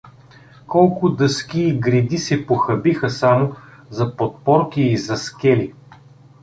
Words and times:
Колко 0.67 1.09
дъски 1.09 1.61
и 1.61 1.79
греди 1.79 2.17
се 2.17 2.47
похабиха 2.47 3.09
само 3.09 3.55
за 3.89 4.15
подпорки 4.15 4.81
и 4.81 4.97
за 4.97 5.17
скели! 5.17 5.73